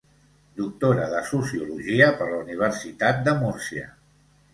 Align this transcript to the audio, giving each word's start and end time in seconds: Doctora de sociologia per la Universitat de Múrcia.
Doctora 0.59 1.03
de 1.11 1.19
sociologia 1.31 2.07
per 2.21 2.29
la 2.31 2.39
Universitat 2.45 3.21
de 3.29 3.35
Múrcia. 3.43 3.85